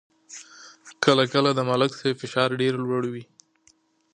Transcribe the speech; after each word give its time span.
کله 1.03 1.23
کله 1.33 1.49
د 1.55 1.59
ملک 1.69 1.91
صاحب 1.99 2.15
فشار 2.21 2.49
ډېر 2.61 2.73
لوړېږي. 2.83 3.23